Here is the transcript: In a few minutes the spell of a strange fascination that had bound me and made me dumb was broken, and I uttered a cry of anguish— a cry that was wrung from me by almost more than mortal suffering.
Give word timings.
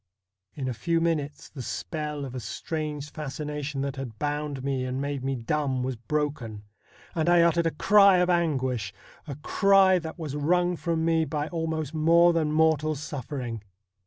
In 0.55 0.67
a 0.67 0.73
few 0.73 0.99
minutes 0.99 1.47
the 1.47 1.61
spell 1.61 2.25
of 2.25 2.33
a 2.33 2.39
strange 2.39 3.11
fascination 3.11 3.81
that 3.81 3.97
had 3.97 4.17
bound 4.17 4.63
me 4.63 4.83
and 4.83 4.99
made 4.99 5.23
me 5.23 5.35
dumb 5.35 5.83
was 5.83 5.95
broken, 5.95 6.63
and 7.13 7.29
I 7.29 7.41
uttered 7.43 7.67
a 7.67 7.77
cry 7.77 8.17
of 8.17 8.27
anguish— 8.27 8.95
a 9.27 9.35
cry 9.35 9.99
that 9.99 10.17
was 10.17 10.35
wrung 10.35 10.75
from 10.75 11.05
me 11.05 11.23
by 11.25 11.49
almost 11.49 11.93
more 11.93 12.33
than 12.33 12.51
mortal 12.51 12.95
suffering. 12.95 13.61